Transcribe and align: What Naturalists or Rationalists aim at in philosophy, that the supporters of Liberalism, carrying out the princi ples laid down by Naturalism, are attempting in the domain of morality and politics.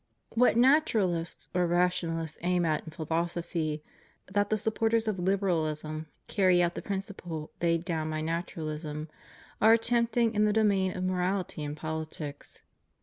What 0.31 0.57
Naturalists 0.57 1.47
or 1.53 1.67
Rationalists 1.67 2.39
aim 2.41 2.65
at 2.65 2.83
in 2.85 2.89
philosophy, 2.89 3.83
that 4.31 4.49
the 4.49 4.57
supporters 4.57 5.07
of 5.07 5.19
Liberalism, 5.19 6.07
carrying 6.27 6.63
out 6.63 6.73
the 6.73 6.81
princi 6.81 7.15
ples 7.15 7.51
laid 7.61 7.85
down 7.85 8.09
by 8.09 8.21
Naturalism, 8.21 9.09
are 9.61 9.73
attempting 9.73 10.33
in 10.33 10.45
the 10.45 10.53
domain 10.53 10.97
of 10.97 11.03
morality 11.03 11.63
and 11.63 11.77
politics. 11.77 12.63